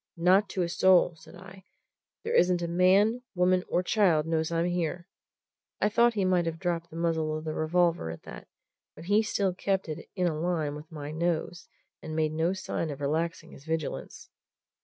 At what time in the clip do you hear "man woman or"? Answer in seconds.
2.67-3.83